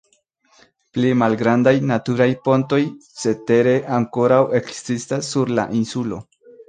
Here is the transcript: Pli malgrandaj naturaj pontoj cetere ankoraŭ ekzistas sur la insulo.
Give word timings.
Pli 0.97 1.09
malgrandaj 1.23 1.73
naturaj 1.91 2.27
pontoj 2.47 2.79
cetere 3.25 3.75
ankoraŭ 3.99 4.41
ekzistas 4.61 5.31
sur 5.35 5.53
la 5.61 5.67
insulo. 5.83 6.21